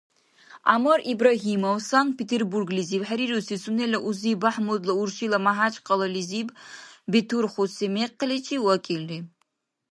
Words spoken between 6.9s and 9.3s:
бетурхуси мекъличи вакӀилри.